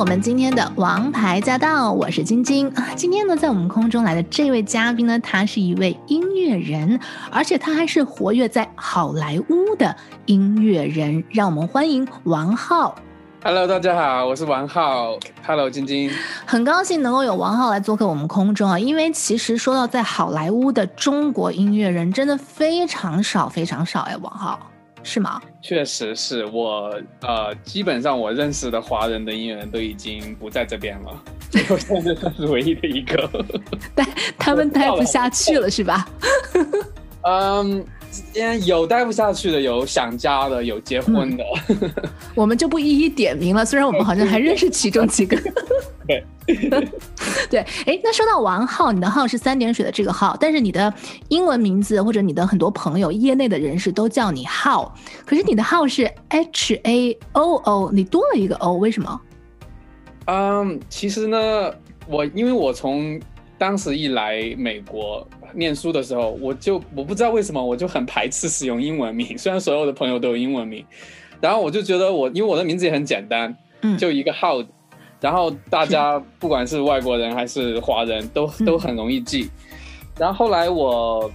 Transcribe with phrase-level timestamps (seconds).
[0.00, 2.88] 我们今天的《王牌驾到》，我是晶晶啊。
[2.96, 6.98] 今天呢，在我们空中来的这位嘉宾呢，他是一位音乐人，
[7.30, 11.22] 而且他还是活跃在好莱坞的音乐人。
[11.28, 12.94] 让我们欢迎王浩。
[13.44, 15.18] Hello，大家好，我是王浩。
[15.46, 16.10] Hello，晶晶，
[16.46, 18.78] 很高兴能够有王浩来做客我们空中啊！
[18.78, 24.58] 因为其实说到在好莱坞的中国音乐人，真的非常少，非常少哎，王浩
[25.02, 25.40] 是吗？
[25.62, 31.22] 确实是我呃，基本上我认识的华人的音乐人都已经不在这边了，
[31.68, 33.28] 我 现在算是唯一的一个，
[33.94, 34.06] 待
[34.38, 36.08] 他们待不下去了是吧？
[37.22, 37.84] 嗯。
[38.64, 41.90] 有待不下去的，有想家的，有结婚的，嗯、
[42.34, 43.64] 我们就不一一点名了。
[43.64, 45.36] 虽然我们好像还认识其中几个。
[46.06, 46.24] 对
[47.48, 50.92] 对，哎，那说到王浩，你的号是三点水的这个号，但是你的
[51.28, 54.92] 英文名字或者你的很多朋友、业内的人士都叫你浩，
[55.24, 59.20] 可是你的号是 H A O O，你多了一个 O，为什么？
[60.26, 61.72] 嗯，其实呢，
[62.08, 63.20] 我因为我从
[63.60, 65.26] 当时一来美国。
[65.52, 69.34] 念书的时候，我就我不知道为什么，我就很排斥使用英文名。
[69.36, 70.86] 虽然所有的朋友都有英文名，
[71.40, 74.62] 然后我就觉得我，因为我的名字也很简单，嗯，就一个号，
[75.20, 79.50] 然后大家不管是外国人还是华人都都很容易记。
[80.16, 81.28] 然后后来我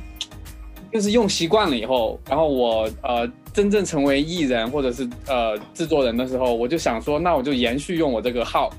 [0.94, 8.72] 就是用习惯了以后，然后我呃真正成为艺人或者是呃制作人的时候，我就想说，那我就延续用我这个号，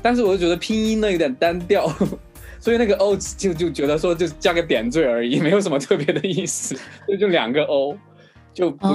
[0.00, 1.92] 但是我就觉得拼音呢有点单调。
[2.64, 7.94] 所以那个 O 就就觉得说就加个点缀而已， 没有什么特别的意思， 所以就两个 O，
[8.54, 8.88] 就不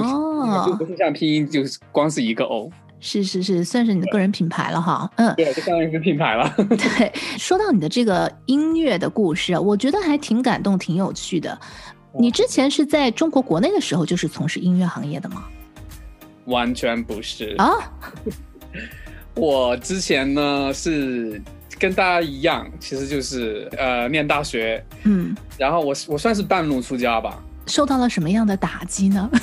[0.66, 2.68] 就不是像拼音，就是光是一个 O。
[2.98, 5.08] 是是是，算是你的个人品牌了哈。
[5.14, 6.52] 嗯，对，就相当于是品牌了。
[6.66, 11.56] 对，说到你的这个音乐的故事，我觉得还挺感动，挺有趣的。
[12.18, 15.44] 你之前是在中国国内的时候就是从事音乐行业的吗？
[16.46, 17.70] 完全不是啊，
[19.36, 21.40] 我之前呢是。
[21.80, 27.42] 跟大家一样，其实就是呃念大学，嗯，然后我我算是半路出家吧。
[27.66, 29.30] 受到了什么样的打击呢？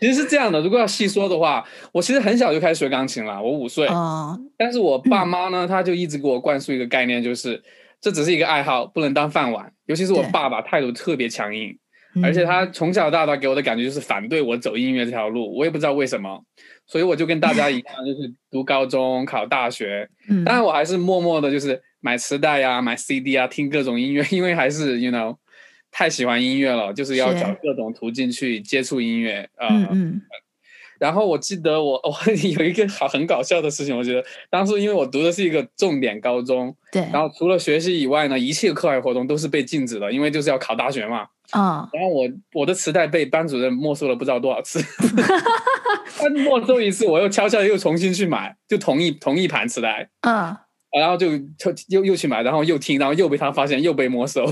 [0.00, 3.86] 其实是这样的，如果要细说的话，我其实很小就开始学钢琴了，我五岁。
[3.86, 7.62] 哦，但是我爸妈呢，他就一直给我灌输一个概念，就是
[8.00, 9.72] 这只是一个爱好，不能当饭碗。
[9.86, 11.78] 尤其是我爸爸态度特别强硬。
[12.22, 16.42] 而且他从小到大给我的感觉就是反对我走音乐这条路，我也不知道为什么，
[16.86, 20.08] 所以我就跟大家一样， 就是读高中、考大学。
[20.28, 25.36] 嗯，当然我还是默默的，就是买磁带呀、买 CD 啊，听各种音乐，因为还是 you know
[25.90, 29.68] 太喜欢音乐了，就是要找各种途径去接触音乐啊。
[29.68, 30.22] 嗯嗯。
[31.04, 41.26] 然后我记得我 我有一个好很搞笑的事情，我觉得当时因为我读的是一个重点高中，对，然后除了学习以外呢，一切课外活动都是被禁止的，因为就是要考大学嘛。
[41.50, 44.82] 啊、哦，然后我我的磁带被班主任没收了不知道多少次，
[46.16, 50.56] 他没收一次，我又悄悄又重新去买，就同一同一盘磁带，嗯、哦，
[50.98, 51.32] 然后就
[51.88, 54.42] 又又去买，然后又听，然后又被他发现，又被没收，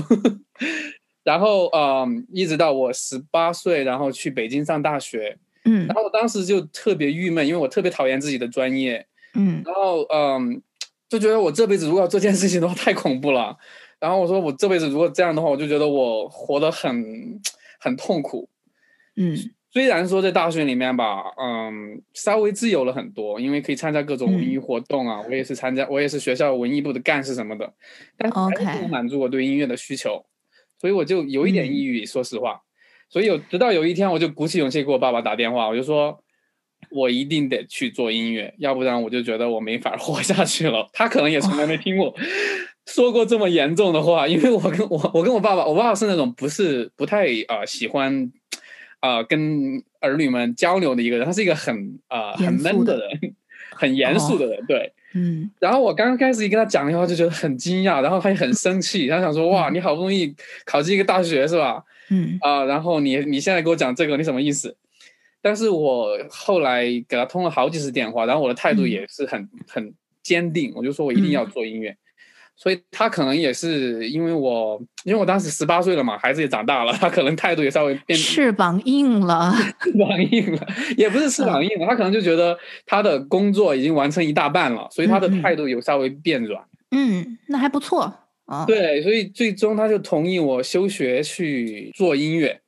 [1.25, 10.61] 然后嗯，一直到我十八岁，然后去北京上大学，嗯，然后我当时就特别郁闷，因为我特别讨厌自己的专业，嗯，然后嗯，
[11.07, 13.57] 就觉得我这辈子如果要做这件事情的话，太恐怖了。
[13.99, 17.39] 然后我说，我这辈子如果这样的话，我就觉得我活得很
[17.79, 18.49] 很痛苦。
[19.15, 19.37] 嗯，
[19.71, 25.21] 虽然说在大学里面吧，嗯，稍微自由了很多，因为可以参加各种文艺活动啊。
[25.21, 27.73] 嗯、我也是参加，我也是学校文艺部的干事什么的，
[28.17, 30.25] 但是还是不满足我对音乐的需求
[30.77, 32.61] 所以我就有一点抑郁，嗯、说实话。
[33.13, 36.19] 所以有直到有一天，我就鼓起勇气给我爸爸打电话，我就说，
[36.89, 40.89] 我一定得去做音乐，要不然我就觉得我没法活下去了。
[40.91, 42.07] 他可能也从来没听过。
[42.07, 42.13] 哦
[42.85, 48.29] 说过这么严重的话，因为我跟我我跟我爸爸，我爸爸是那种不是不太啊、呃、喜欢
[48.99, 53.35] 啊、呃、跟儿女们交流的一个人，他是一个很啊、呃、很闷的人，
[53.71, 55.49] 很严肃的人，哦、对，嗯。
[55.61, 60.35] 然后我刚刚开始一跟他讲的话，就觉得很惊讶，然后他也很生气，他想说哇，你好不容易
[60.65, 61.81] 考进一个大学是吧？
[62.13, 62.37] 嗯。
[62.41, 64.75] 啊、呃，然后你你现在给我讲这个，你什么意思？
[65.41, 71.89] 但是我后来给他通了好几次电话，然后我的态度也是很、嗯、很坚定，我就说我一定要做音乐。
[71.89, 71.97] 嗯
[72.55, 79.51] 所以他可能也是因为我，因为我当时十八岁了嘛，孩子也长大了，他可能态度也稍微变，翅膀硬了，
[79.81, 82.55] 翅膀硬了，也不是翅膀硬了，他可能就觉得
[82.85, 86.63] 他的工作已经完成一大半了，所以他的态度有稍微变软。
[86.91, 88.13] 嗯，那还不错
[88.53, 88.65] 啊。
[88.65, 92.59] 对，所以最终他就同意我休学去做音乐。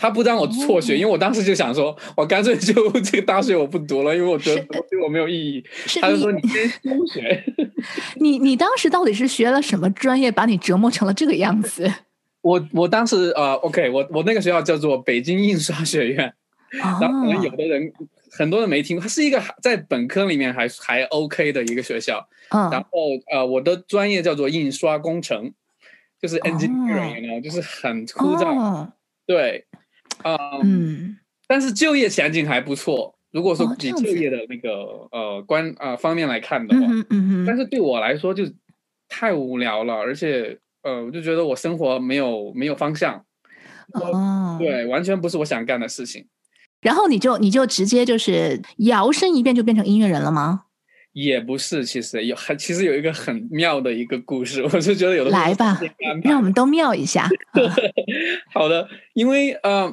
[0.00, 5.64] 他不让我辍学，哦，因为我当时就想说，我干脆就 这个大学我不读了，因为我觉得对我没有意义。
[6.00, 7.44] 他就说你先休学。
[8.20, 11.92] 你你当时到底是学了什么专业，把你折磨成了这个样子？
[12.42, 16.28] 我我当时呃，OK，我我那个学校叫做北京印刷学院，
[16.80, 17.92] 哦，然后可能有的人
[18.38, 22.28] 很多人没听过，它是一个在本科里面还还 OK 的一个学校。
[22.50, 22.88] 嗯，然后
[23.30, 25.52] 呃，我的专业叫做印刷工程，
[26.20, 28.56] 就是 engineering，哦，就是很枯燥。
[28.56, 28.92] 哦，
[29.26, 29.66] 对。
[30.24, 33.16] Uh, 嗯，但是就业前景还不错。
[33.30, 38.42] 如果说以就业的那个、哦、呃关呃方面来看的话，嗯嗯，但是对我来说就
[39.08, 43.24] 太无聊了，而且呃我就觉得我生活没有没有方向。
[43.92, 46.26] 哦，对，完全不是我想干的事情。
[46.80, 50.62] 然后你就你就直接就是摇身一变就变成音乐人了吗？
[51.14, 55.80] 也不是，其实有很其实有一个很妙的一个故事， 我就觉得有的来吧，
[56.22, 57.28] 让我们都妙一下。
[58.54, 59.92] 好的，因为呃，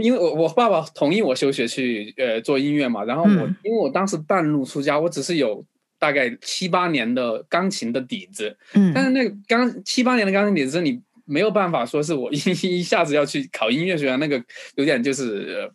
[0.00, 5.62] 因为我我爸爸同意我休学去呃做音乐嘛，然后我、嗯、因为我当时半路出家，我只是有
[5.98, 14.42] 大概七八年的钢琴的底子，嗯，但是那个钢七八年的钢琴底子，你没有办法说是我一一下子要去考音乐学院，那个
[14.76, 15.70] 有点就是。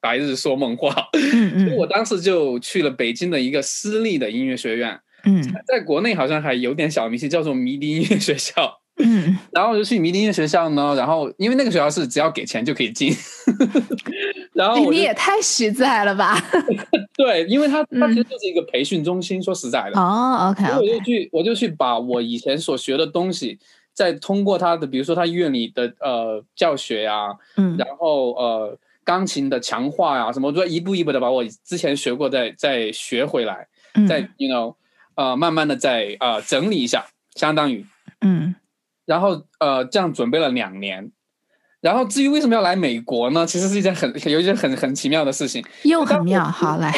[0.00, 13.14] 白日说梦话，嗯 嗯，我当时就去了北京的一个私立的音乐学院，嗯，在国内好像还有点小名气，叫做迷笛音乐学校，嗯， 然后我就去迷笛音乐学校呢，然后因为那个学校是只要给钱就可以进，
[14.54, 16.42] 然后你也太实在了吧？
[17.16, 20.76] 对，因为他他其实就是一个培训中心，嗯、说实在的，哦，OK，, okay.
[20.80, 23.58] 我就去我就去把我以前所学的东西，
[23.92, 28.78] 再通过他的，比如说他院里的呃教学呀、啊，嗯，然后呃。
[29.10, 34.76] 钢琴的强化呀、啊，什么，我就一步一步的把我之前学过再再学回来，嗯、再 you know，
[35.16, 37.04] 呃，慢慢的再呃整理一下，
[37.34, 37.84] 相当于，
[38.20, 38.54] 嗯，
[39.04, 41.10] 然后呃这样准备了两年，
[41.80, 43.44] 然后至于为什么要来美国呢？
[43.44, 46.94] 其实是一件很有一件很很奇妙的事情，又很妙，好来。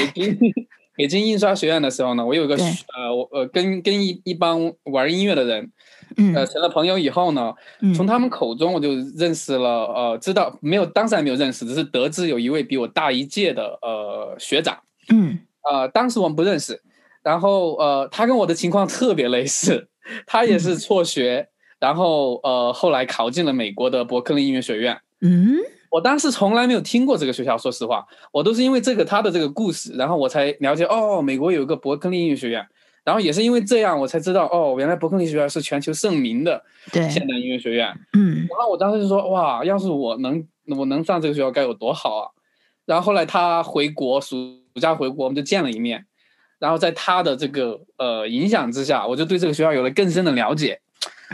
[0.95, 5.73] 北京印刷学院的时候呢，我有一个呃，我呃跟跟一一帮玩音乐的人，
[6.17, 14.79] 嗯，呃成了朋友以后呢，嗯，从他们口中我就认识了，呃，知道没有，当时还没有认识，只是得知有一位比我大一届的呃学长，
[15.11, 15.39] 嗯，
[15.71, 16.81] 呃，当时我们不认识，
[17.23, 19.89] 然后呃，他跟我的情况特别类似，
[20.27, 21.49] 他也是辍学，嗯，
[21.81, 25.59] 然后呃，后来考进了美国的伯克利音乐学院，嗯。
[25.93, 32.67] 我当时从来没有听过这个学校，说实话，我都是因为这个他的这个故事，然后我才了解哦，美国有一个伯克利音乐学院，
[33.05, 36.63] 然后也是因为这样，我才知道哦，原来伯克利学院是全球盛名的
[36.93, 37.89] 现代音乐学院。
[38.13, 40.45] 嗯，然后我当时就说哇，要是我能
[40.77, 42.31] 我能上这个学校该有多好啊！
[42.85, 44.37] 然后后来他回国，暑
[44.81, 46.05] 假回国，我们就见了一面，
[46.59, 50.81] 然后在他的这个呃影响之下，我就对这个学校有了更深的了解。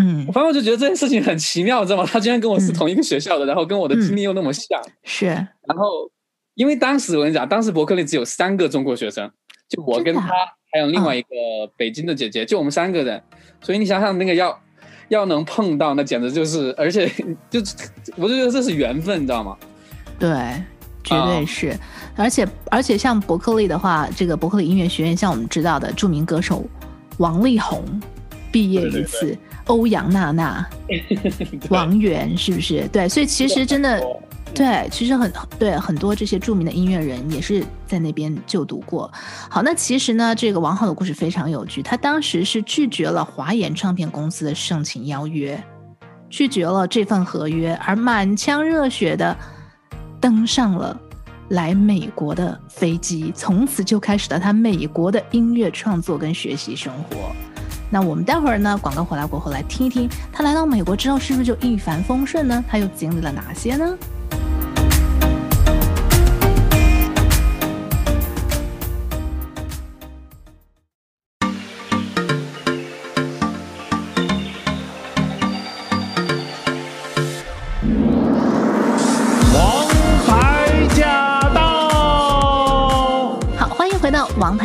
[0.00, 2.06] 嗯，我反正就觉得这件事情很奇妙，知道吗？
[2.06, 4.80] 他居然跟我是同一个学校的，嗯、然后跟我的经历又那么像。
[5.02, 5.26] 是。
[5.26, 6.10] 然后，
[6.54, 9.30] 因为当时我跟你讲，当时伯克利只有三个中国学生，
[9.68, 10.30] 就我跟他，
[10.72, 11.28] 还有另外一个
[11.76, 13.22] 北京的姐姐，哦、就我们三个人。
[13.60, 14.60] 所以你想想，那个要
[15.08, 17.08] 要能碰到，那简直就是，而且
[17.50, 17.60] 就
[18.16, 19.56] 我就觉得这是缘分，你知道吗？
[20.18, 20.30] 对，
[21.02, 21.70] 绝对是。
[21.70, 21.78] 哦、
[22.16, 26.64] 而且而且像伯克利的话，这个伯克利音乐学院，像我们知道的著名歌手
[27.18, 27.84] 王力宏
[28.52, 29.20] 毕业于此。
[29.20, 30.66] 对对对欧阳娜娜、
[31.68, 32.88] 王源是不是？
[32.88, 34.02] 对，所以其实真的，
[34.54, 39.08] 对，其实很对很多这些著名的音乐人也是在那边就读过。
[39.48, 41.80] 好，那其实呢，这个王浩的故事非常有趣。
[41.80, 45.62] 他当时是拒绝了华研唱片公司的盛情邀约，
[46.28, 49.36] 拒绝了这份合约，而满腔热血的
[50.20, 50.98] 登上了
[51.50, 57.30] 来美国的飞机，从此就开始了他美国的音乐创作跟学习生活。
[57.90, 62.64] 那我们待会儿呢，广告回来过后来听一听，他来到美国之后是不是就一帆风顺呢？
[62.68, 63.96] 他又经历了哪些呢？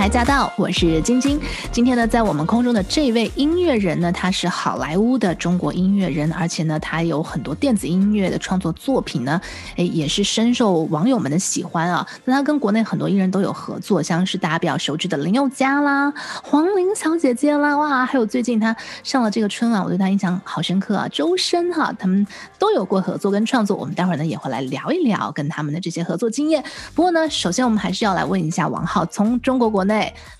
[0.03, 1.39] 王牌驾到，我是晶晶。
[1.71, 9.39] 今天呢，在我们空中的这位音乐人呢，他是好莱坞的中国音乐人，而且呢，他有很多电子音乐的创作作品呢，
[9.77, 12.05] 诶，也是深受网友们的喜欢啊。
[12.25, 21.07] 那他跟国内很多艺人都有合作，像是大家比较熟知的林宥嘉啦、黄龄小姐姐啦，哇，还有最近他上了这个春晚，我对他印象好深刻啊。
[21.07, 22.27] 周深哈，他们
[22.59, 23.77] 都有过合作跟创作。
[23.77, 26.61] 我们待会儿呢也会来聊一聊跟他们的这些合作经验。
[26.93, 29.63] 不过呢，首先我们还是要来问一下王浩，从中国。
[29.73, 29.92] 国内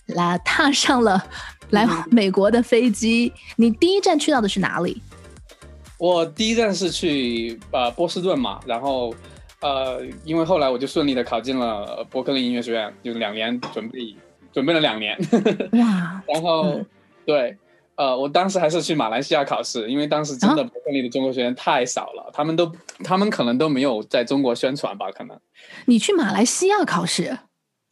[0.07, 1.24] 来踏上了
[1.72, 5.01] 来美国的飞机，你第一站去到的是哪里？
[5.98, 9.13] 我第一站是去呃波士顿嘛，然后
[9.62, 14.15] 呃，因为后来我就顺利的考进了伯克利音乐学院，就两年准备
[14.51, 15.17] 准备了两年。
[15.74, 16.22] 哇！
[16.27, 16.86] 然后、嗯、
[17.25, 17.57] 对。
[17.95, 22.69] 呃，我当时还是去马来西亚考试，因为当时真的伯克利的中国学生太少了，啊、他们都，
[23.03, 25.39] 他们可能都没有在中国宣传吧，可能。
[25.86, 27.38] 你去马来西亚考试？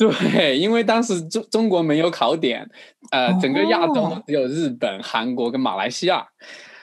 [0.34, 2.70] 对，因为当时中中国没有考点，
[3.12, 6.26] 呃，整个亚洲只有日本、哦、韩国跟马来西亚，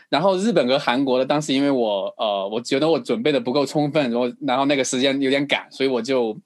[0.09, 6.39] 然后日本和韩国的当时因为我呃，我觉得我准备的不够充分，然后然后那个时间有点赶，所以我就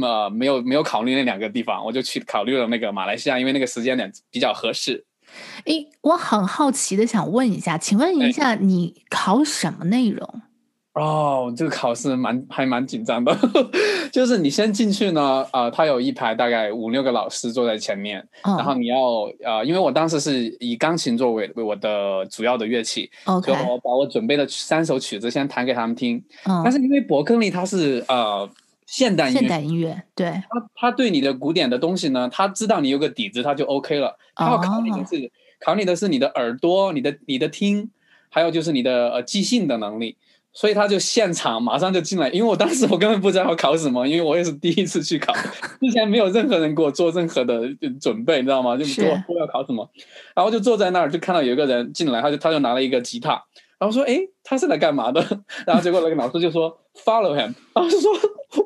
[0.00, 5.04] 呃没有没有考虑那两个地方，我就去考虑了那个马来西亚，因为那个时间点比较合适。
[5.64, 10.42] 诶，我很好奇的想问一下，请问一下，你考什么内容？
[10.96, 13.36] 哦，这个考试蛮还蛮紧张的，
[14.10, 18.96] 就是你先进去呢，呃，他有一排大概五六个老师坐在前面，哦、然后你要
[19.44, 23.44] 呃，因为我当时是以钢琴作为为我的主要的乐器，okay.
[23.44, 26.16] 所以我把我准备的三首曲子先弹给他们听。
[26.44, 28.48] 嗯、但是因为伯克利他是呃
[28.86, 34.16] 现代音乐，现代音乐，对，他他对你的古典的东西呢，他知道你有个底子，他就 OK 了。
[34.34, 37.90] 他要考你的是、哦、考你的是你的耳朵，你的你的听，
[38.30, 40.16] 还有就是你的呃即兴的能力。
[40.58, 45.30] 所以他就现场马上就进来，因为我当时我根本不知道要考什么，因为我也是第一次去考，
[45.78, 47.60] 之前没有任何人给我做任何的
[48.00, 48.74] 准备，你知道吗？
[48.74, 49.86] 就说我要考什么，
[50.34, 53.44] 然后就坐在那儿，就看到有一个人进来，他就他就拿了一个吉他。
[53.78, 55.20] 然后说，哎，他是来干嘛的？
[55.66, 57.52] 然后结果那个老师就说，follow him。
[57.74, 58.10] 然后就说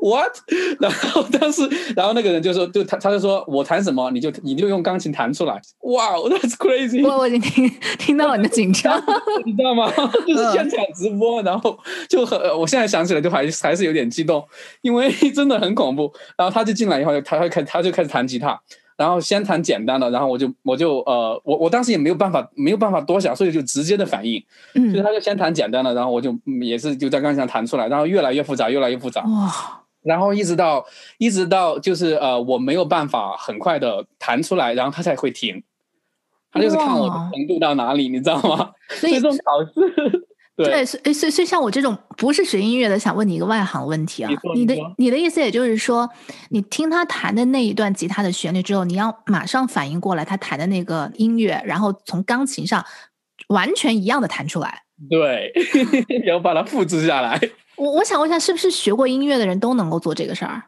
[0.00, 0.32] ，what？
[0.78, 5.60] 然后当时，然后那个人就说，就他他就说我弹什么，你就你就用钢琴弹出来。
[5.80, 7.04] 哇，wow，that's crazy！
[7.04, 9.02] 我我已经听 听到你的紧张，
[9.44, 9.90] 你知道吗？
[10.26, 11.76] 就是现场直播，然后
[12.08, 14.46] 就很，我现在想起来就还还是有点激动，
[14.82, 16.12] 因为真的很恐怖。
[16.36, 18.60] 然后他就进来以后，他会开他就开始弹吉他。
[19.00, 30.84] 然后先弹简单的，然后我就我就呃，我我当时也没有办法没有办法多想，所以就直接的反应，嗯，所以他就先弹简单的，然后我就也是就在钢琴上弹出来，然后越来越复杂，越来越复杂，哇，然后一直到
[31.16, 35.62] 一直到就是呃我没有办法很快的弹出来，然后他才会停，
[36.52, 38.72] 他就是看我的程度到哪里，你知道吗？
[38.90, 40.26] 所以这种考试。
[40.64, 44.30] 对，所以所以所以像我这种不是学音乐的，想问你一个外行问题啊。
[44.54, 46.08] 你，你的你的意思也就是说，
[46.50, 52.84] 你听他弹的那一段吉他的旋律之后，你要马上反应过来他弹的那个音乐，然后从钢琴上
[53.48, 54.82] 完全一样的弹出来。
[55.08, 55.52] 对，
[56.24, 57.40] 然后把它复制下来。
[57.76, 60.64] 我我想问一下，是不是学过音乐的人都能够做这个事儿？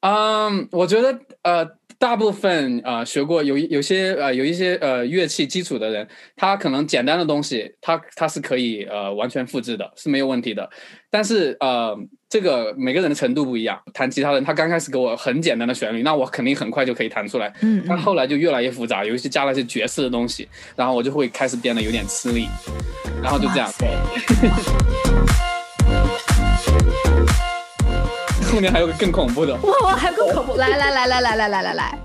[0.00, 1.77] 嗯，我觉得呃。
[1.98, 10.70] 大部分啊、呃、学过有有些呃有一些呃乐器基础的人，他可能简单的东西，他他是可以呃完全复制的，是没有问题的。
[11.10, 17.52] 但是呃这个每个人的程度不一样，弹吉他的人他刚开始给我很简单的旋律，那我肯定很快就可以弹出来。
[17.62, 22.46] 嗯，但后来就越来越复杂，有一些加了一些爵士的东西，然后我就会开始变得有点吃力，
[23.20, 23.68] 然后就这样。
[28.48, 30.56] 后面还有个更恐怖的，哇，还更恐怖！
[30.56, 31.98] 来来来来来来来来来，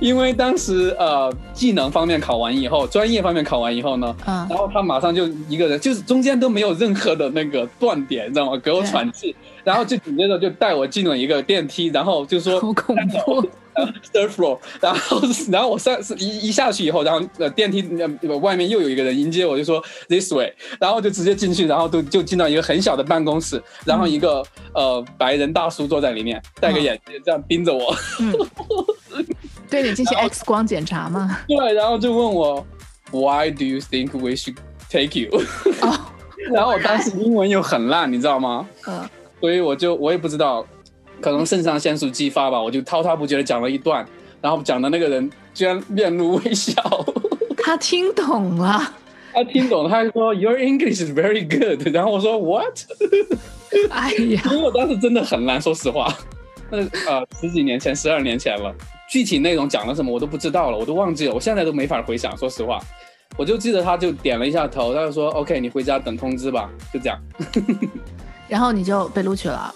[0.00, 8.60] 因为当时呃技能方面考完以后，专业方面考完以后呢，嗯，然后他马上就一个人，就是中间都没有任何的那个断点，你知道吗？
[8.62, 13.46] 给我喘气，然后就紧接着就带我进了一个电梯，然后就说好恐怖。
[14.12, 15.20] Third floor，然后
[15.50, 17.84] 然后我上一一下去以后，然后呃电梯
[18.22, 24.42] 呃外面又有一个人迎接我，就说 This way，然后就直接进去，然后就就进到一个很小的办公室，然后一个、
[24.74, 28.34] 嗯、呃白人大叔坐在里面，戴个眼镜、嗯、这样盯着我，嗯、
[29.70, 31.38] 对你进行 X 光检查吗？
[31.48, 32.66] 对，然后就问我
[33.12, 34.56] Why do you think we should
[34.90, 35.30] take you？、
[35.82, 35.98] 哦、
[36.52, 38.68] 然后我当时英文又很烂，你知道吗？
[38.86, 39.08] 嗯，
[39.40, 40.66] 所以我就我也不知道。
[41.20, 44.06] 可能肾上腺素激发吧，我就滔滔不绝的讲了一段，
[44.40, 46.72] 然后讲的那个人居然面露微笑。
[47.62, 48.92] 他听懂了，
[49.32, 51.86] 他听懂了，他还说 Your English is very good。
[51.94, 52.80] 然后我说 What？
[53.90, 56.12] 哎呀，因为我当时真的很难，说实话。
[56.70, 58.74] 那呃十几年前，十二年前了，
[59.08, 62.36] 具体内容讲了什么我都不知道了，我都忘记了，我现在都没法回想。
[62.36, 62.80] 说实话，
[63.36, 67.18] 我就记得他就点了一下头，他就说 OK，你回家等通知吧，就这样。
[68.48, 69.72] 然后你就被录取了。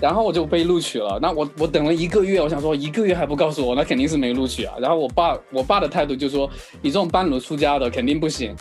[0.00, 1.18] 然后我就被录取了。
[1.20, 4.74] 那我我等了一个月，我想说一个月还不告诉我，那肯定是没录取啊。
[4.80, 6.48] 然后我爸我爸的态度就说
[6.80, 8.54] ：“你这种半路出家的肯定不行。”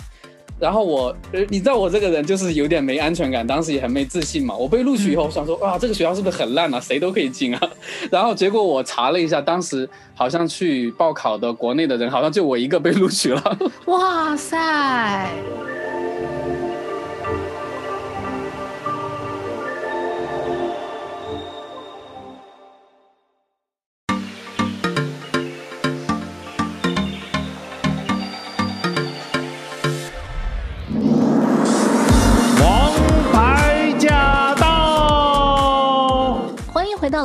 [0.60, 4.56] 然后我呃，你知道我这个人就是有点没安全感，当时也很没自信嘛。
[4.56, 6.80] 我被录取以后，我想说哇，这个学校是不是很烂啊？
[6.80, 7.62] 谁都可以进啊。
[8.10, 13.58] 然后结果我查了一下，当时好像去报考的国内的人，好像就我一个被录取了。
[13.86, 15.30] 哇塞！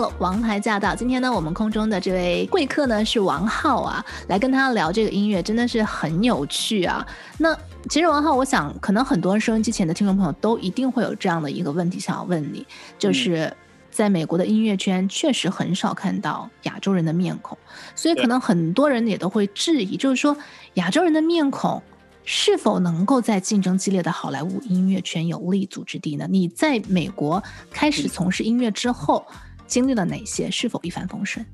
[0.02, 7.06] 了王牌驾到，今天呢，我们空中的这位贵客呢是王浩啊，来跟他聊这个音乐，真的是很有趣啊。
[7.38, 7.56] 那
[7.88, 12.66] 其实王浩，我想可能很多收音机前的听众朋友都一定会有这样的一个问题想要问你，
[12.98, 13.52] 就是
[13.90, 17.56] 在美国的音乐圈确实很少看到亚洲人的面孔，
[17.94, 20.36] 所以可能很多人也都会质疑，就是说
[20.74, 21.80] 亚洲人的面孔。
[22.24, 26.24] 是否能够在竞争激烈的好莱坞音乐圈有立足之地呢？
[26.30, 29.26] 你在美国开始从事音乐之后，
[29.66, 30.50] 经历了哪些？
[30.50, 31.44] 是否一帆风顺？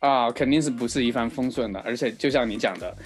[0.00, 1.80] 啊，肯定是不是一帆风顺的。
[1.80, 2.96] 而且就像你讲的，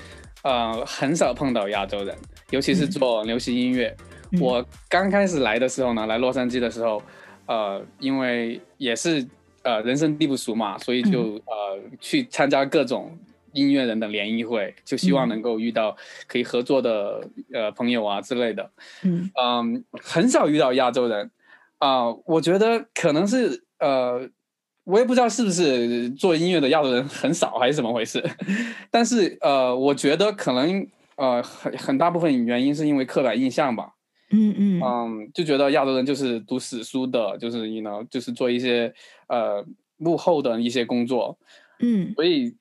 [0.42, 2.16] 呃，很少碰到亚洲人，
[2.50, 3.97] 尤其是做流行音乐。
[4.32, 7.02] 嗯、我刚开始来的时候呢，来洛杉矶的时候，
[7.47, 9.26] 呃，因为也是
[9.62, 13.18] 呃人生地不熟嘛，所以就、嗯、呃去参加各种。
[13.54, 15.94] 音乐人的联谊会，就希望能够遇到
[16.26, 17.21] 可以合作的、
[17.52, 18.71] 嗯、呃朋友啊之类的。
[19.02, 21.30] 嗯嗯，很少遇到亚洲人
[21.76, 24.30] 啊、呃，我觉得可能是呃，
[24.84, 28.22] 我也不知道是不是做音乐的亚洲人很少还是怎么回事。
[28.90, 30.86] 但是呃，我觉得可能
[31.16, 33.92] 呃很很大部分原因是因为刻板印象吧。
[34.30, 38.94] 嗯嗯嗯，就觉得亚洲人就是读死书的，就是你 you know 就是做一些
[39.28, 39.62] 呃
[39.98, 41.38] 幕后的一些工作。
[41.80, 42.56] 嗯，所以。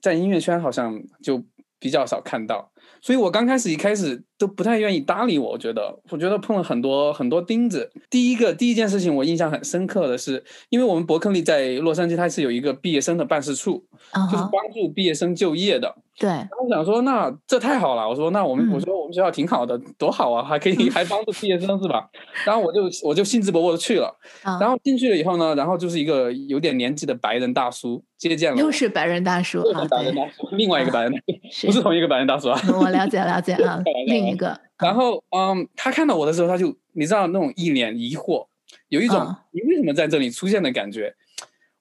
[0.00, 1.42] 在音乐圈好像就
[1.80, 2.70] 比较少看到，
[3.02, 5.50] 所以我刚开始一开始都不太愿意搭理我。
[5.50, 7.90] 我觉得，我觉得碰了很多很多钉子。
[8.08, 14.30] 第一个第一件事情，我印象很深刻的是，因为我们伯克利在洛杉矶，它是有一个毕业生的办事处，uh-huh.
[14.30, 15.94] 就是帮助毕业生就业的。
[16.18, 18.08] 对，我想说，那这太好了。
[18.08, 22.10] 我说，那我们、嗯、我说我们学校挺好的，多好啊，还可以还帮助毕业生是吧？
[22.44, 24.12] 然后我就我就兴致勃勃的去了。
[24.42, 24.60] Uh-huh.
[24.60, 28.58] 然后进去了以后呢，然后就是一个有点年纪的白人大叔接见了。
[28.58, 31.66] 又是白人大叔，又是白人大叔，另外一个白人大叔，uh-huh.
[31.66, 32.60] 不是同一个白人大叔啊。
[32.72, 34.60] 我了解了解啊， 另一个。
[34.78, 38.46] 然后嗯，他看到我的时候，他就你知道那种一脸疑惑，
[38.88, 39.36] 有一种、uh-huh.
[39.52, 41.14] 你为什么在这里出现的感觉。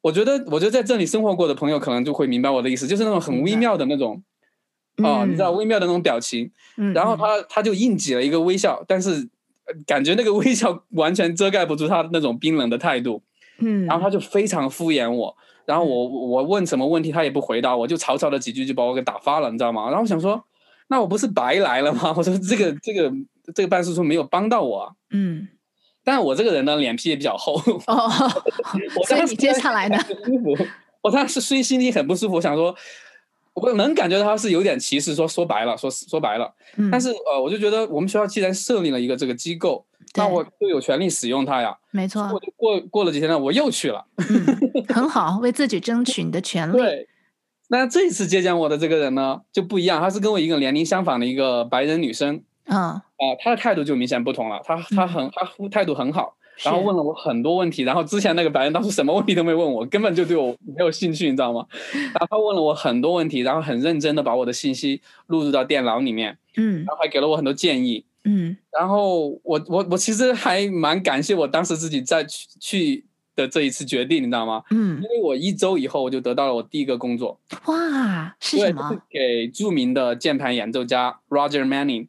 [0.02, 4.24] 我觉得，我觉得在这里生活过的朋友可能就会明白我的意思，就是那种很微妙的那种。
[5.04, 9.30] 哦，你知道微妙的那种表情，嗯、然后他他就硬挤了一个微笑，但是
[9.86, 13.22] 感觉那个微笑完全遮盖不住他的那种冰冷的态度，
[13.60, 19.86] 嗯，然后他就非常敷衍我，然后我我问什么问题他也不回答我，就草草的几句就把我给打发了，你知道吗？
[19.86, 20.44] 然后我想说，
[20.88, 22.14] 那我不是白来了吗？
[22.18, 23.12] 我说这个这个
[23.54, 25.48] 这个办事处没有帮到我，嗯，
[26.04, 27.54] 但我这个人呢脸皮也比较厚，
[27.88, 28.10] 哦，
[29.08, 29.98] 所以你接下来呢？
[31.02, 32.76] 我当时虽心里很不舒服，想说。
[33.60, 41.76] 我能感觉到他是有点歧视，说说白了，说说白了，嗯、但是呃，我就觉得我们学校既然设立了一个这个机构，那我就有权利使用它呀。
[41.90, 42.22] 没错。
[42.32, 44.06] 我就过过了几天呢，我又去了。
[44.18, 46.78] 嗯、很好，为自己争取你的权利。
[46.78, 47.08] 对。
[47.68, 52.42] 那这一次接见我的这个人呢，就不一样，她是跟我一个年龄相仿的一个白人女生。
[52.66, 52.78] 啊。
[52.78, 56.36] 啊、呃，她的态度就明显不同了，她她很她态度很好。
[56.64, 61.64] 然后问了我很多问题，然后之前那个白人当时什么问题都没问我，根本就对我没有兴趣，你知道吗？
[61.94, 73.06] 然后他问了我很多问题，然后很认真的把我的信息录入到电脑里面，嗯，然后还给了我很多建议，嗯，然后我我我其实还蛮感谢我当时自己在去去
[73.38, 74.64] 的这一次决定，你知道吗？
[74.72, 78.90] 嗯，因为我一周以后我就得到了我第一个工作，哇，是什么？
[79.10, 82.08] 对，给著名的键盘演奏家 Roger Manning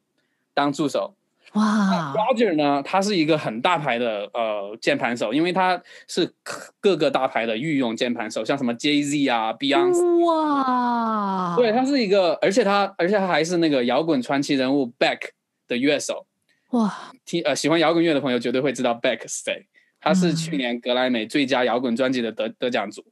[0.54, 1.14] 当助手。
[1.52, 2.82] 哇，Roger 呢？
[2.82, 6.30] 他是一个很大牌的呃键盘手，因为他是
[6.78, 10.24] 各个大牌的御用键盘手，像什么 Jay Z 啊、Beyonce。
[10.26, 15.20] 哇，对，他是一个，而且他，而且他还是那个摇滚传奇人物 Beck
[15.66, 16.26] 的乐手。
[16.72, 19.66] 哇，听呃喜欢摇滚乐的朋友绝对会知道 Beck 是谁，
[20.00, 23.04] 他是去年格莱美最佳摇滚专辑的得得奖组。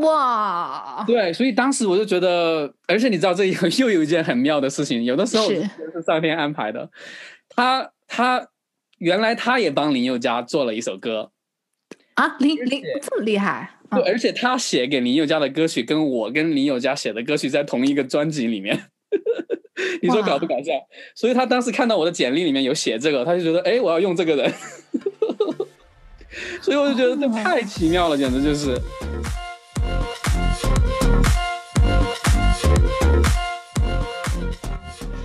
[0.00, 5.62] 哇，对，所以当时我就觉得，而且你知道这又 又有一件很妙的事情，有的时候是
[6.06, 6.88] 上天安排的。
[7.48, 8.48] 他他
[8.98, 11.32] 原来他也帮林宥嘉做了一首歌
[12.14, 18.90] 啊，林林这么厉害，对，而且他写给林宥嘉的歌曲跟我跟林宥嘉写的歌曲在同一个专辑里面，
[20.00, 20.72] 你说搞不搞笑？
[21.16, 24.52] 所以他当时看到我的简历里面有写这个，他就觉得哎，我要用这个人，
[26.60, 28.80] 所以我就觉得这太奇妙了，简直就是。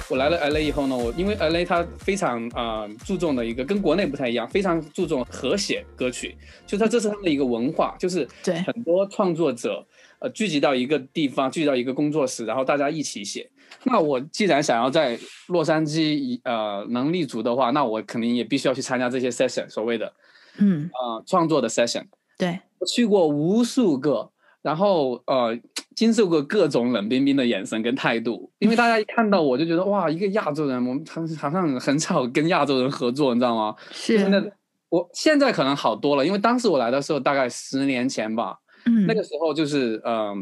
[0.09, 9.83] 我来了 LA 以后呢，我因为 LA 它非常啊、呃、注重的一个跟国内不太一样，非常注重和写歌曲，就它这是他们的一个文化，就是对很多创作者
[10.19, 13.49] 呃聚集到一个地方，聚集到一个工作室，然后大家一起写。
[13.85, 20.13] 那我既然想要在洛杉矶呃能立足的话，那我肯定也必须要去参加这些 session，所谓的
[20.57, 22.05] 嗯啊、呃、创作的 session。
[22.37, 24.29] 对，我去过无数个，
[24.61, 25.59] 然后呃。
[25.95, 31.05] 经受过各种冷冰冰的眼神跟态度，因为大家一看到我就觉得哇，一个亚洲人，我们
[31.37, 33.75] 好像很少跟亚洲人合作，你知道吗？
[33.91, 34.27] 是。
[34.29, 34.43] 那
[34.89, 40.35] 我现在可能好多了，因为当时我来的时候大概十年前吧，嗯，那个时候就是嗯，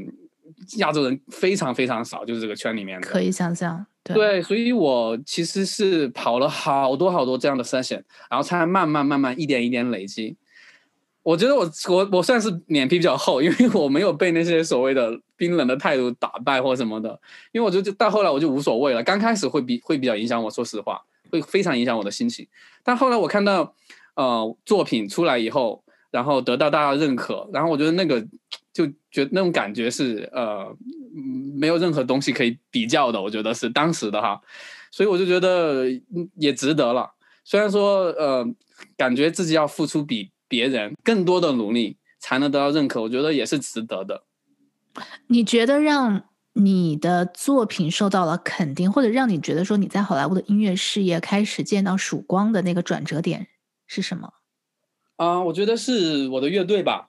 [0.78, 10.36] 亚洲人非常非常少，就是这个圈里面的，可以想象，对，所以我其实是跑了好多好多这样的 session，然后才慢慢慢慢一点一点累积。
[11.24, 17.10] 我觉得我我我算是脸皮比较厚，因为我没有被那些所谓的冰冷的态度打败或什么的，
[17.52, 19.04] 因为我就就到后来我就无所谓了。
[19.04, 22.48] 刚开始会比会比较影响我，说实话，会非常影响我的心情。
[22.84, 23.76] 但后来我看到
[24.16, 28.26] 呃作品出来以后，然后得到大家认可，然后我觉得那个
[28.74, 30.76] 就觉得那种感觉是呃
[31.54, 34.42] 没有任何东西可以比较的，我觉得是当时的哈，
[34.92, 35.86] 所以我就觉得
[36.36, 37.12] 也值得了。
[37.44, 38.46] 虽然说呃
[38.98, 40.32] 感觉自己要付出比。
[40.52, 44.26] 别人更多的努力才能得到认可，我觉得也是值得的。
[45.28, 53.48] 你觉得让你的作品受到了肯定，或者让你觉得说你在好莱坞的音乐事业开始见到曙光的那个转折点
[53.88, 54.34] 是什么？
[55.16, 57.08] 啊、呃，我觉得是我的乐队吧。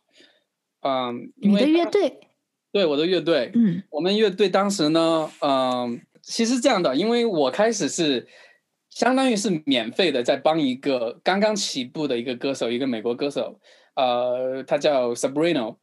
[0.82, 2.20] 嗯、呃，你的乐队？
[2.70, 3.50] 对，我的乐队。
[3.54, 8.28] 嗯，我们乐队当时呢，嗯、呃，其实这样的，因为我开始是。
[8.94, 13.58] 相当于是免费的，在帮一个刚刚起步的一个歌手，一个美国歌手，
[13.96, 15.76] 呃，他叫 Sabrina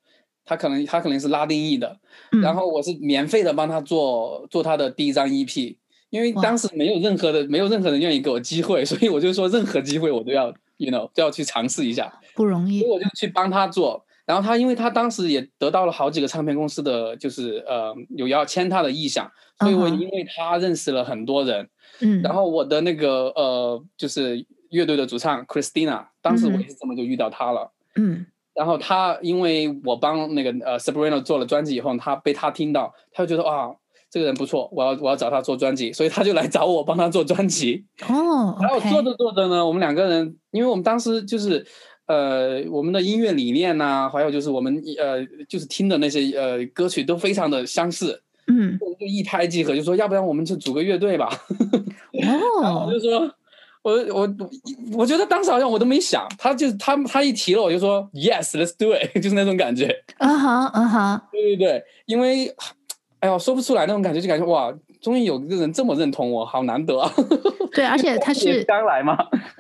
[0.46, 2.00] 他可能他可能是拉丁裔的，
[2.32, 5.76] 嗯，然后我是免费的帮他做做他的第一张 EP，
[6.12, 21.66] 因为当时没有任何的没有任何人愿意给我机会， 所以我就说任何机会我都要，you know，都要去尝试一下，不容易，所以我就去帮他做，然后他因为他当时也得到了好几个唱片公司的就是呃有要签他的意向，所以我因为他认识了很多人。
[21.66, 21.70] Uh-huh.
[22.02, 27.72] 嗯，然后我的那个呃，就是乐队的主唱 Christina，当时我也是这么就遇到他了。
[27.96, 33.72] 嗯，然后他因为我帮那个呃 Sabrina 做了专辑以后，他被他听到，他就觉得啊，
[34.12, 37.84] 这个人不错，我要我要找他做专辑，所以他就来找我帮他做专辑。
[38.08, 41.66] 哦，然后做着做着呢，我们两个人，因为我们当时就是
[42.10, 48.20] 呃，我们的音乐理念呐、啊，还有就是我们呃，就是听的那些呃歌曲都非常的相似。
[48.48, 51.30] 嗯，我们就一拍即合，就说要不然我们就组个乐队吧。
[52.64, 53.32] 哦，我就说，
[53.84, 54.36] 我我
[54.98, 59.96] 我觉得当时好像我都没想，他就他他一提了，我就说 yes，let's do it， 就是那种感觉。
[60.18, 62.52] 啊哈啊哈，对对对，因为
[63.20, 64.74] 哎呀说不出来那种感觉，就感觉哇。
[65.02, 67.12] 终于有一个人这么认同我，好难得啊！
[67.72, 69.18] 对，而且她是刚来嘛，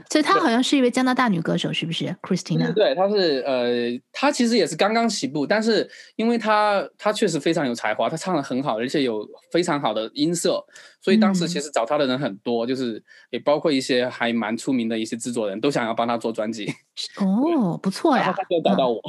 [0.09, 2.73] 所以她好像是一位加拿大女歌手，是不是？Christina？
[2.73, 10.61] 对，她是呃，她其实也是刚刚起步，但是因为她她确实非常有才华，她唱的很好，而且有非常好的音色，
[11.01, 16.73] 所以当时其实找她的人很多，嗯、就是也包括一些还蛮出名的一些制作人都想要帮她做专辑。
[17.17, 18.23] 哦，不错呀！
[18.23, 18.99] 然后她就找到我。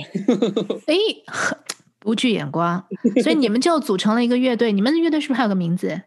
[0.86, 0.94] 哎、
[1.26, 1.58] 嗯，
[1.98, 2.84] 不惧眼光，
[3.22, 4.70] 所以你们就组成了一个乐队。
[4.70, 6.00] 你们的乐队是不是还有个名字？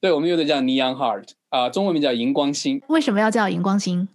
[0.00, 2.80] 对，我们乐队叫 Neon Heart 啊、呃，中文名叫荧光星。
[2.88, 4.08] 为什么要叫荧光星？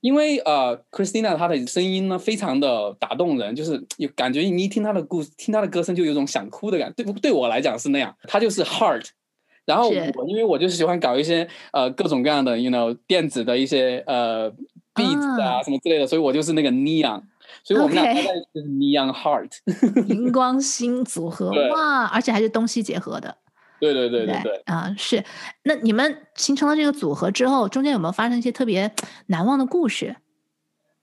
[0.00, 7.04] 因为呃，Christina 她的声音呢，非常的打动人，就是有感觉，你一听她的故事，听她的歌声，就有种想哭的感觉。
[7.04, 8.14] 对，对我来讲是那样。
[8.24, 9.06] 她就是 Heart，
[9.64, 14.50] 然后我因为我就是喜欢搞一些呃各种各样的，you know，电子的一些呃
[14.94, 17.22] beat 啊什么之类的，所以我就是那个 Neon，
[17.64, 23.36] 所以我们俩大概就是 Neon Heart，荧光星组合 哇，而且还是东西结合的。
[23.80, 25.24] 对对对对对啊，是。
[25.62, 28.92] 那你们形成了这个组合之后，中间有没有发生一些特别
[29.26, 30.16] 难忘的故事？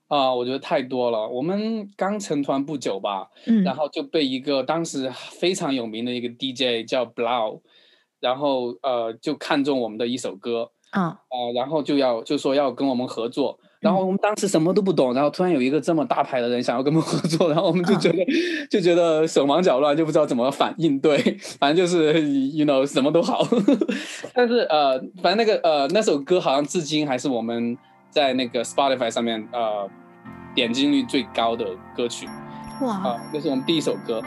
[0.08, 1.28] 啊，我觉得太多了。
[1.28, 7.60] 我们刚成团不久吧，嗯，然后就被一个当时非常有名的一个 DJ 叫 Blau，
[8.20, 13.58] 然后呃就看中我们的一首歌，啊，啊，然后就要就说要跟我们合作。
[13.80, 18.68] 然后我们当时什么都不懂，然后突然有一个这么大牌的人想要跟我们合作，然后我们就觉得、uh.
[18.68, 20.98] 就觉得手忙脚乱，就不知道怎么反应。
[20.98, 21.18] 对，
[21.60, 22.20] 反正就是
[22.52, 23.46] you know 什么都好，
[24.34, 27.76] 但是呃，反正那个呃那首歌好像至今还是我们
[28.10, 29.88] 在那个 Spotify 上面呃
[30.54, 32.26] 点击率最高的歌曲。
[32.82, 32.94] 哇！
[32.96, 34.22] 啊，那是我们第一首歌。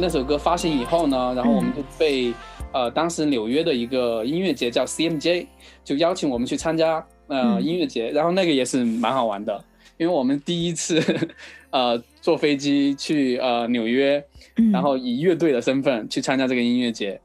[0.00, 2.32] 那首歌发行以后呢，然后我们就被
[2.72, 5.46] 呃，当时纽约的一个音乐节叫 CMJ，
[5.84, 9.62] 就邀请我们去参加呃音乐节，然后那个也是蛮好玩的，
[9.98, 11.02] 因为我们第一次
[11.70, 14.22] 呃坐飞机去呃纽约，
[14.72, 17.20] 然后以乐队的身份去参加这个音乐节，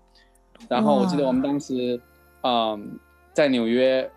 [0.68, 2.00] 然后我记得我们当时
[2.42, 2.80] 嗯、呃、
[3.34, 4.08] 在纽约。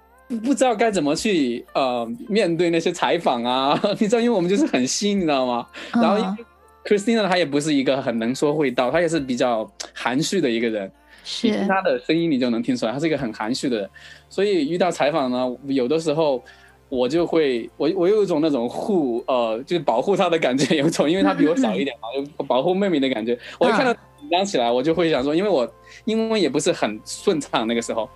[0.44, 5.66] 不知道该怎么去呃面对那些采访啊， 你知道，因为我们就是很新，你知道吗？
[5.90, 6.44] 然后因为
[6.88, 10.90] Christina 她也不是一个很能说会道，她也是比较含蓄的一个人，
[11.22, 13.90] 是听她的声音你就能听出来，她是一个很含蓄的人。
[14.31, 16.42] 所以遇到采访呢，有的时候
[16.88, 23.38] 我就会我我有一种那种护呃就是保护她的感觉，有一种因为她比我小一点嘛，就保护妹妹的感觉。
[23.59, 25.70] 我一看到紧张起来，我就会想说，因为我
[26.07, 28.09] 英文也不是很顺畅那个时候。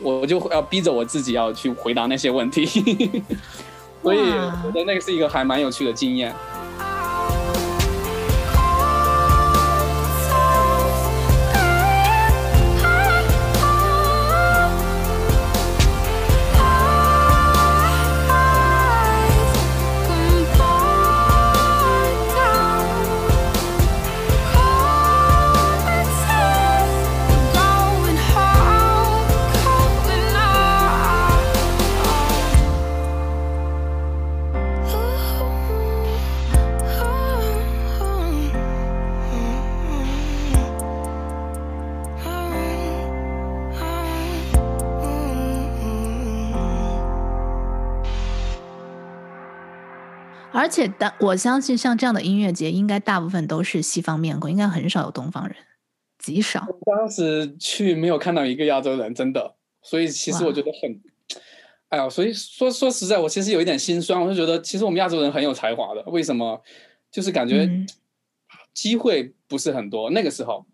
[0.00, 2.66] 我就要逼着我自己要去回答那些问题，
[4.02, 6.34] 所以我觉得那个是一个还蛮有趣的经验。
[50.64, 55.54] 而且，当我相信像这样的音乐节，应该大部分都是西方面孔，应该很少有东方人，
[56.18, 56.66] 极少。
[56.86, 59.56] 当时去没有看到一个亚洲人，真的。
[59.82, 60.98] 所以其实我觉得很，
[61.90, 64.18] 哎呀，所以说说实在，我其实有一点心酸。
[64.18, 66.62] 我就觉得，其实我们亚洲人很有才华的，为什么？
[67.10, 67.68] 就是感觉
[68.72, 70.08] 机会不是很多。
[70.08, 70.64] 嗯、那个时候，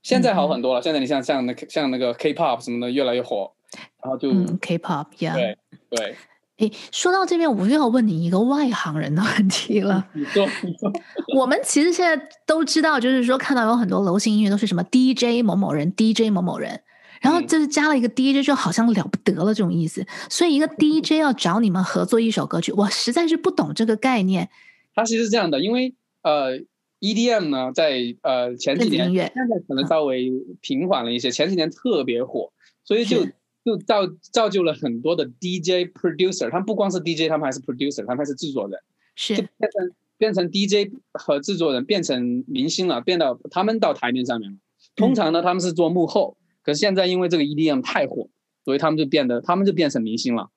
[0.00, 0.80] 现在好很多了。
[0.80, 3.52] 嗯、现在你像像那像那个 K-pop 什么的越来越火，
[4.00, 5.58] 然后就、嗯、K-pop，yeah，对
[5.90, 6.16] 对。
[6.60, 10.06] 诶，说到这边，我又要问你一个外行人的问题了。
[10.12, 10.92] 你说，你说。
[11.34, 16.82] 我们其实现在都知道，就是说看到有很多流行音乐都是什么 DJ 某某人，DJ 某某人，
[17.22, 20.06] 然后就是加了一个 DJ，就好像了不得了这种意思。
[20.28, 24.50] 所以一个 DJ 要找你们合作一首歌曲，我实在是不懂这个概念。
[24.94, 26.58] 它其实是这样的，因为呃
[27.00, 32.52] ，EDM 呢，在呃前几年，现在可能稍微平缓了一些，前几年特别火，
[32.84, 33.26] 所以就。
[33.64, 38.80] 就造造就了很多的 DJ producer，他们不光是 DJ，他们还是 producer，他们还是制作人，
[39.14, 44.56] 是就变成变成 DJ 和制作人变成明星了，变到他们到台面上面了。
[44.96, 48.28] 通常呢，他们是做幕后，嗯、可是现在因为这个 EDM 太火，
[48.64, 50.48] 所以他们就变得他们就变成明星了。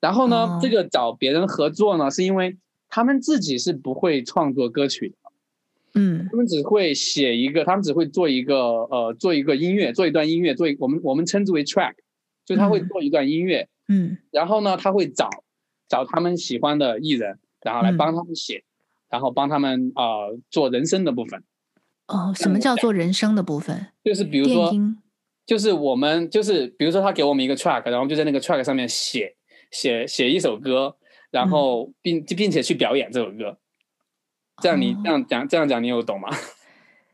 [0.00, 2.56] 然后呢，哦、这个找别人合作呢，是因为
[2.88, 5.16] 他们自己是不会创作歌曲的，
[5.94, 11.94] 嗯，他们只会写一个，他们只会做一个呃做一个音乐，做一段音乐，做一我们我们称之为 track。
[12.50, 15.30] 就他会做一段音乐，嗯，然后呢，他会找
[15.88, 18.66] 找他们喜欢的艺人，然后来帮他们写，嗯、
[19.10, 21.44] 然后帮他们啊、呃、做人声的部分。
[22.08, 23.86] 哦，什么叫做人声的部分？
[24.02, 24.72] 就是比如说，
[25.46, 29.36] 就是我们就是比如说他给我们一个 track，然后就在那个 track 上面写
[29.70, 30.96] 写写一首歌，
[31.30, 33.58] 然后并并且去表演这首歌。
[34.60, 36.28] 这样你这样讲、哦、这样讲你有懂吗？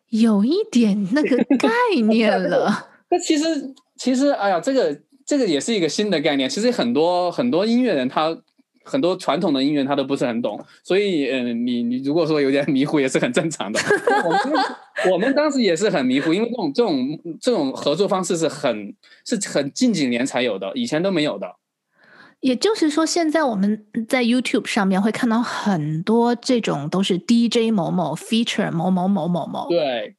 [0.09, 1.69] 有一点那个概
[2.09, 2.89] 念了。
[3.11, 5.03] 那其实其实哎呀，这个。
[5.27, 6.49] 这个也是一个新的概念。
[6.49, 8.39] 其实很多很多音乐人，他
[8.85, 13.81] 很多传统的音乐他都不是很懂，所以嗯、呃，你你如果说有点迷糊也是很正常的。
[14.25, 14.65] 我们
[15.13, 21.57] 我们当时也是很迷糊，因为这种这种这种合作方式是很是很近几年才有的，以前都没有的。
[22.39, 29.69] 也就是说，现在我们在 YouTube 上面会看到很多这种都是 DJ 某某 feature 某某某某某。
[29.69, 30.15] 对，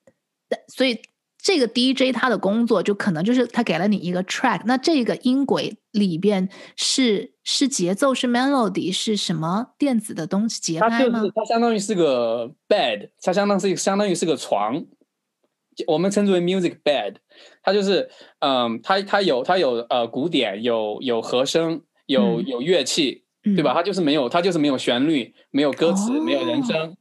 [0.67, 0.99] 所以。
[1.47, 11.19] 这个 DJ 他的工作就可能就是他给了你一个 track，那这个音轨里边是是节奏是 melody 是什么电子的东西节拍吗？
[11.19, 14.83] 它就是它相当于是个 bed，它相当是相当于是个床，
[15.87, 17.15] 我们称之为 music bed。
[17.63, 23.73] 它就是嗯，它它有它有呃鼓点，有有和声，有有乐器，嗯、对吧？
[23.73, 26.97] 它就是没有它就是没有旋律，没有歌词，哦、没有人声。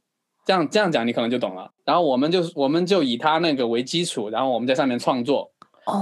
[0.47, 5.51] 这样这样讲你可能就懂了，然后我们就我们就以他那个为基础，然后我们在上面创作，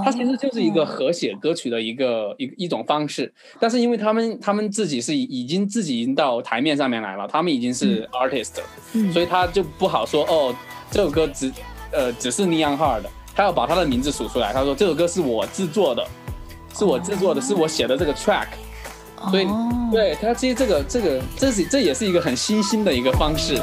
[0.04, 3.34] 它其实就是一个和写歌曲的一个一一种方式。
[3.58, 8.52] 但是因为他们他们自己是已经自己已经到台面上面来了，他们已经是 artist，
[8.92, 10.54] 嗯，所以他就不好说哦，
[10.92, 11.50] 这首歌只
[11.90, 16.06] 呃只是 Neon Heart 的，他要把他的名字数出来，他说这首歌是我制作的，
[16.72, 18.46] 是我制作的，是我写的这个 track，
[19.28, 19.48] 所以
[19.90, 23.60] 对他其实这个这个这是这也是一个很新兴的一个方式。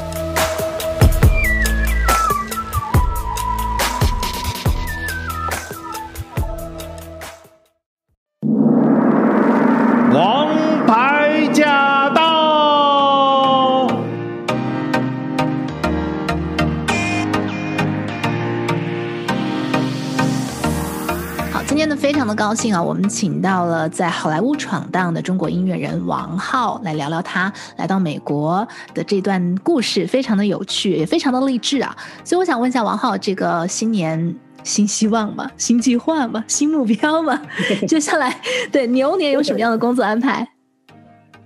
[22.24, 31.94] 常的高兴啊，我们请到了在好莱坞闯荡的中国音乐人王浩来聊聊他来到美国的这段故事，非常的有趣，也非常的励志啊。
[32.24, 37.38] 所以我想问一下王浩，这个新年新希望嘛， 新计划嘛，新目标嘛，
[37.86, 38.34] 接下来
[38.72, 40.48] 对牛年有什么样的工作安排？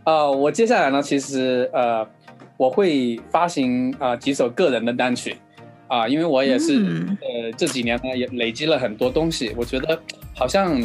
[0.04, 2.06] 呃，我接下来呢，其实呃，
[2.56, 5.36] 我会发行啊、呃、几首个人的单曲。
[5.88, 9.98] 啊，因为我也是，嗯、呃，这几年呢也累积了很多东西，我觉得
[10.38, 10.80] 好像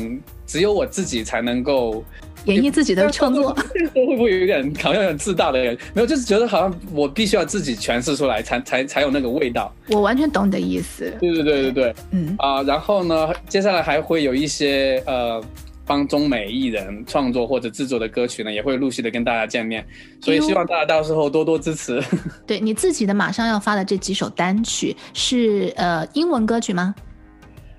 [0.48, 2.04] 只有我自己才能够
[2.46, 3.56] 演绎自己的创作。
[3.94, 5.78] 会不会有点好像有点自大的人？
[5.94, 9.72] 没有，就是觉得好像我必须要自己诠释出来才，才才才有那个味道。
[9.89, 11.16] 我完全懂你的意思。
[11.20, 15.44] 对对对对对，嗯啊，然后呢，接下来还会有一些呃。
[15.86, 19.86] 帮中美艺人创作或者制作的歌曲呢，也会陆续的跟大家见面，
[20.22, 22.02] 所以希望大家到时候多多支持。
[22.48, 26.96] 对你自己的马上要发的这几首单曲是呃英文歌曲吗？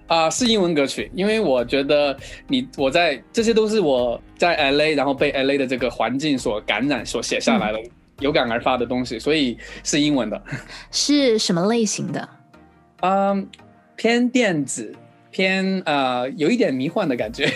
[0.07, 7.91] 啊、呃，是英文歌曲，因为我觉得你我在这些都是我在 LA，然后被 LA 的这个环境所感染所写下来的、嗯、
[8.21, 10.43] 有感而发的东西，所以是英文的。
[10.93, 12.29] 是什么类型的？
[13.01, 13.49] 嗯，
[13.97, 14.95] 偏电子。
[15.35, 17.51] 偏呃，有一点迷幻的感觉。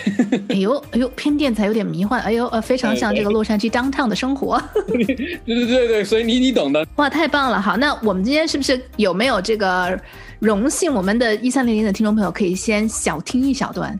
[0.49, 2.21] 哎呦哎呦，偏电才有点迷幻。
[2.23, 4.61] 哎呦呃，非常像这个洛杉矶 downtown 的生活。
[4.85, 5.05] 对
[5.45, 6.85] 对对对，所以你你懂的。
[6.97, 7.61] 哇，太棒了！
[7.61, 9.97] 好，那我们今天是不是有没有这个
[10.39, 10.93] 荣幸？
[10.93, 13.97] 我们的一三零零的听众朋友可以先小听一小段。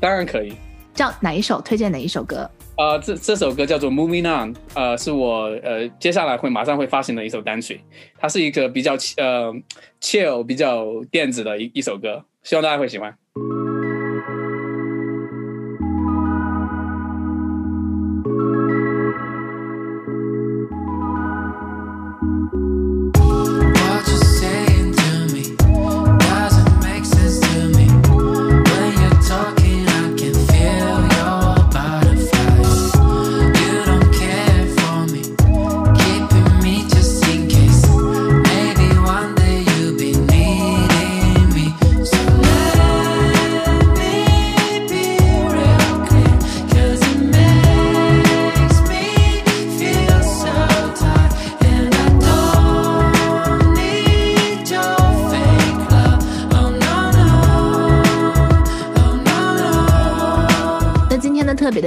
[0.00, 0.52] 当然可以。
[0.92, 1.60] 叫哪一首？
[1.60, 2.50] 推荐哪一首歌？
[2.76, 7.80] 呃，这这首歌叫做《Moving On》，呃，是我呃接下来会马上会发行的一首单曲。
[8.18, 9.54] 它是一个比较呃
[10.00, 12.24] chill、比较电子的一一首歌。
[12.46, 13.12] 希望大家会喜欢。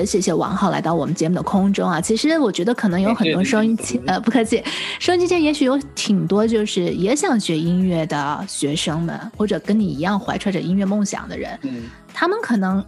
[0.09, 2.01] 谢谢王浩来到我们节目的空中啊！
[2.01, 4.63] 其实我觉得可能有很多收音机，呃，不客气，
[4.97, 12.83] 收音机前也许有挺多就是也想学音乐的学生们，或者跟你一样怀揣着音乐梦想的人，嗯，他们可能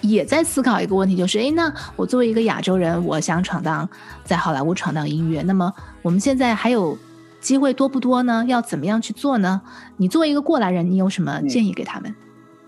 [0.00, 3.88] 也在思考一个问题，就是，哎，那我作为一个亚洲人，我想闯荡
[4.24, 6.98] 在好莱坞闯荡音乐，那么我们现在还有
[7.40, 8.44] 机会多不多呢？
[8.48, 9.62] 要怎么样去做呢？
[9.96, 12.12] 你作为一个过来人，你有什么建议给他们？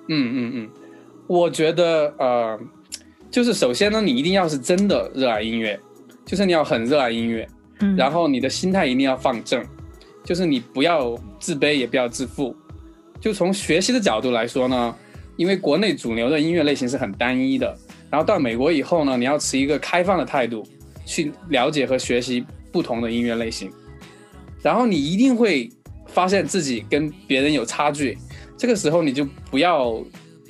[0.09, 0.69] 嗯嗯嗯，
[1.27, 2.57] 我觉得呃。
[3.37, 5.79] 就是首先呢，你一定要是真的热爱音乐，
[6.25, 7.46] 就是你要很热爱音乐，
[7.81, 9.62] 嗯，然后你的心态一定要放正，
[10.25, 12.57] 就是你不要自卑，也不要自负。
[13.20, 14.96] 就从学习的角度来说呢，
[15.37, 17.77] 因为国内主流的音乐类型是很单一的，
[18.09, 20.66] 然后到美国以后呢，你要持一个开放的态度
[21.05, 23.70] 去了解和学习不同的音乐类型，
[24.62, 25.68] 然后你一定会
[26.07, 28.16] 发现自己跟别人有差距，
[28.57, 30.03] 这个时候你就不要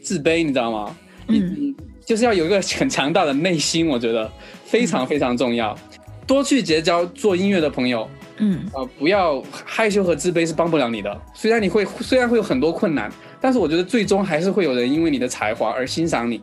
[0.05, 0.97] 自卑，你知道吗？
[1.27, 1.75] 嗯。
[2.07, 4.31] 就是要有一个很强大的内心，我觉得
[4.65, 5.77] 非常非常重要。
[5.91, 11.21] 嗯、多去结交做音乐的朋友，嗯，呃，不要害羞和自卑是帮不了你的。
[11.35, 16.41] 虽然你会，虽然会有很多困难，但是我觉得最终还是会有人因为你的才华而欣赏你。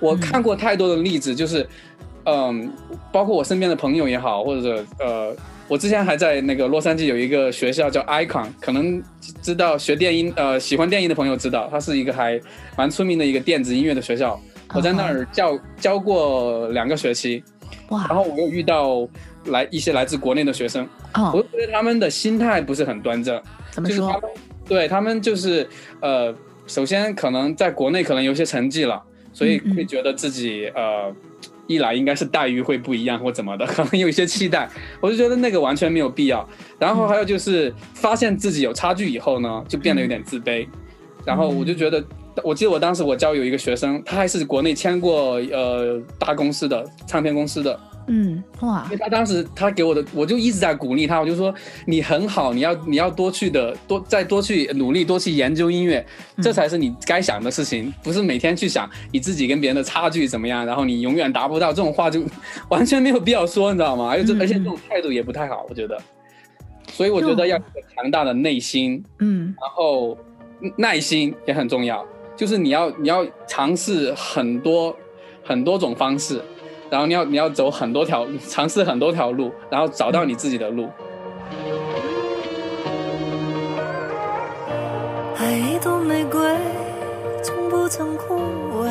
[0.00, 1.64] 我看过太多的例子，就是，
[2.24, 5.32] 嗯、呃，包括我身边的朋友也好，或者呃，
[5.68, 9.00] 我之前还在那个洛杉矶有一个学校叫 Icon，可能
[9.40, 12.38] 知道学电音，呃，喜欢电音的朋友知道，它是一个还
[12.76, 14.38] 蛮出名的一个电子音乐的学校。
[14.74, 17.42] 我在那儿教教过两个学期，
[17.90, 18.06] 哇！
[18.08, 19.08] 然后我又遇到
[19.46, 23.40] 来一些来自国内的学生，哦，我觉得他们的心态不是很端正。
[23.70, 23.96] 怎么说？
[23.96, 24.30] 就是他们
[24.66, 25.68] 对他们就是
[26.00, 26.34] 呃，
[26.66, 29.00] 首先可能在国内可能有些成绩了，
[29.32, 31.16] 所以会觉得自己嗯嗯呃，
[31.68, 34.68] 一来应该是待遇会不一样或怎么的， 可能有一些期待。
[35.00, 36.48] 我就觉得那个完全没有必要。
[36.78, 40.66] 然后还有就是发现自己有差距以后呢，就变得有点自卑。
[40.66, 40.70] 嗯、
[41.24, 42.04] 然后我就觉得。
[42.42, 47.78] 我记得我当时我教有一个学生，他还是国内签过呃大公司的唱片公司的，
[48.08, 51.54] 嗯哇，因为他当时他给我的，我就一直在鼓励他，我就说
[51.86, 56.04] 你很好，你要你要多去的多再多去努力，多去研究音乐，
[56.42, 62.22] 这才是你该想的事情，不是每天去想你自己跟别人的差距怎么样，然后你永远达不到这种话就
[62.68, 64.08] 完全没有必要说，你知道吗？
[64.10, 65.96] 而且这而且这种态度也不太好，我觉得，
[66.90, 67.64] 所以我觉得要有
[67.94, 70.18] 强大的内心，嗯，然后
[70.76, 72.04] 耐心也很重要。
[72.36, 74.94] 就是你要你要尝试很多
[75.44, 76.42] 很多种方式，
[76.90, 80.88] 然后你要你要走很多条，尝试很多条路，然后找到你自己的路。
[85.36, 86.40] 爱一朵玫瑰，
[87.42, 88.34] 从不曾枯
[88.82, 88.90] 萎。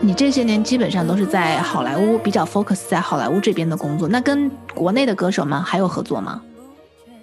[0.00, 4.06] 你这些年基本上都是在好莱坞，比较 focus 在好莱坞这边的工作。
[4.08, 6.42] 那跟国内的歌手们还有合作吗？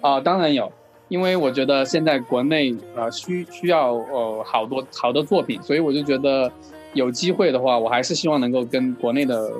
[0.02, 0.70] 啊、呃，当然有，
[1.08, 6.50] 因为我觉得现在国内呃需需要呃好多好的作品，所以我就觉得
[6.92, 9.50] 有机会的话，我还是希望能够跟国内的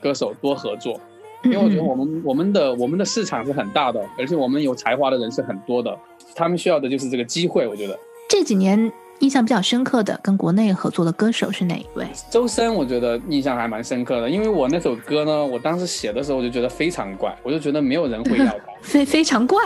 [0.00, 1.00] 歌手多合作，
[1.42, 5.96] 因为我觉得我们、嗯、我们的我们的市场是很大的，而且我们有才华的人是很多的，
[6.34, 7.66] 他们需要的就是这个机会。
[7.66, 8.92] 我觉得这几年。
[9.20, 12.04] 印象比较深刻的跟国内合作的歌手是哪一位？
[12.28, 19.56] 周深，我觉得印象还蛮深刻的，因为我那首歌呢，我当时写的时候我就觉得非常怪，我就觉得没有人会要它， 非非常怪。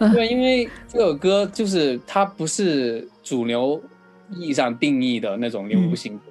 [0.14, 3.80] 对，因为这首歌就是它不是主流
[4.30, 6.24] 意义上定义的那种流行歌。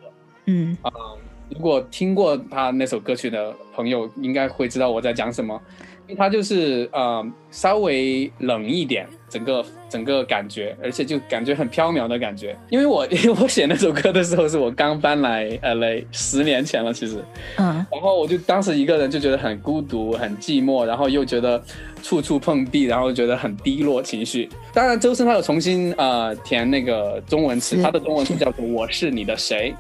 [0.46, 1.18] 嗯啊、嗯，
[1.50, 5.62] 如果听过他那首歌曲的朋友，应该会知道我在讲什么。
[6.18, 12.58] 它就是呃稍微冷一点，整个整个感觉，而且就感觉很飘渺的感觉。
[12.70, 17.24] 因为我 因为我写那首歌的时候是我刚搬来 LA 十年前了，其实，
[17.58, 21.62] 嗯，然后我就当时一个人就觉得很孤独、很寂寞，然后又觉得
[22.02, 24.50] 处处碰壁，然后觉得很低落情绪。
[24.74, 29.72] 当然，周深他有重新呃填那个中文词，他的中文词叫做《我是你的谁》。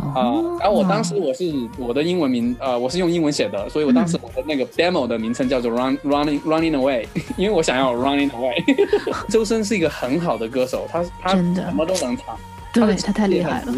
[0.00, 8.64] 啊、呃，然后我当时我是我的英文名，呃，我是用英文写的，所以我当时我的那个 demo 的名称叫做 Run Running Running Away， 因为我想要 Running Away。
[9.28, 11.42] 周深是一个很好的歌手，他他什
[11.74, 12.38] 么都能唱，
[12.72, 13.74] 对他太厉害了。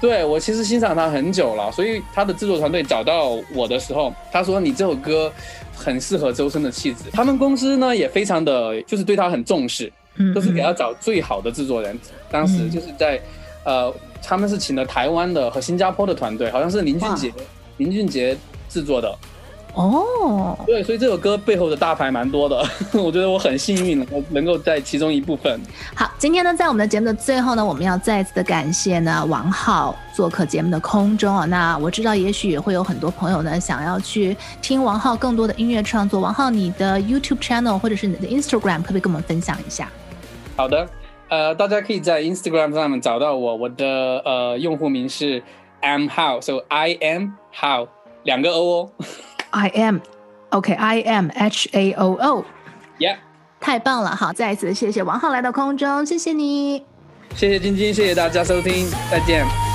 [0.00, 5.32] 对，我其实欣赏他很久了，所以他的制作团队找到我的时候，他说你这首歌
[5.76, 7.04] 很适合周深的气质。
[7.12, 9.92] 他们公司呢也非常的就是对他很重视，
[10.34, 11.96] 都是给他找最好的制作人。
[12.32, 13.20] 当时就是在
[13.64, 13.94] 呃。
[14.24, 17.34] 他们是请了台湾的和新加坡的团队，好像是林俊杰，
[17.78, 18.38] 林俊杰
[18.68, 19.12] 制作的。
[19.74, 25.60] 哦，对，所以这首歌背后的大牌蛮多的， 我觉得我很幸运能够能够在其中一部分。
[25.92, 31.44] 好，今天呢，在我们的节目的最后呢，我们要再次的感谢呢王浩做客节目的空中啊。
[31.46, 36.20] 那我知道，也许也会有很多朋友呢想要去听王浩更多的音乐创作。
[36.20, 39.90] 王浩，你的 YouTube channel 或者是你的 Instagram，可不可以跟我们分享一下？
[40.54, 40.88] 好的。
[41.32, 45.42] 呃，大家可以在 Instagram 上面找到我，我的呃用户名是
[45.80, 47.88] am how，so I am how
[48.24, 48.90] 两个 O 哦
[49.48, 53.16] ，I am，OK，I am H A O O，Yeah，
[53.58, 56.84] 太棒了，好，再一次谢谢王浩来到空中，谢谢你，
[57.34, 59.71] 谢谢晶晶，谢谢大家收听，再见。